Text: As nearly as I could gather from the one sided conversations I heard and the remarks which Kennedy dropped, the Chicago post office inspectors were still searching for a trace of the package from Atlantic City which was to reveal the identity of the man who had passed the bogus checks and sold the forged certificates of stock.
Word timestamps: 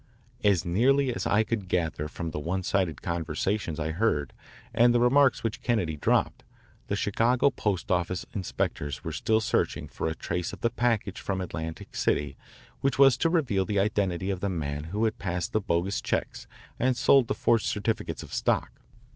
As 0.43 0.65
nearly 0.65 1.13
as 1.13 1.27
I 1.27 1.43
could 1.43 1.67
gather 1.69 2.07
from 2.07 2.31
the 2.31 2.39
one 2.39 2.63
sided 2.63 3.03
conversations 3.03 3.79
I 3.79 3.91
heard 3.91 4.33
and 4.73 4.95
the 4.95 4.99
remarks 4.99 5.43
which 5.43 5.61
Kennedy 5.61 5.95
dropped, 5.95 6.43
the 6.87 6.95
Chicago 6.95 7.51
post 7.51 7.91
office 7.91 8.25
inspectors 8.33 9.03
were 9.03 9.11
still 9.11 9.39
searching 9.39 9.87
for 9.87 10.07
a 10.07 10.15
trace 10.15 10.53
of 10.53 10.61
the 10.61 10.71
package 10.71 11.21
from 11.21 11.39
Atlantic 11.39 11.95
City 11.95 12.35
which 12.79 12.97
was 12.97 13.15
to 13.17 13.29
reveal 13.29 13.63
the 13.63 13.77
identity 13.77 14.31
of 14.31 14.39
the 14.39 14.49
man 14.49 14.85
who 14.85 15.05
had 15.05 15.19
passed 15.19 15.53
the 15.53 15.61
bogus 15.61 16.01
checks 16.01 16.47
and 16.79 16.97
sold 16.97 17.27
the 17.27 17.35
forged 17.35 17.67
certificates 17.67 18.23
of 18.23 18.33
stock. 18.33 18.71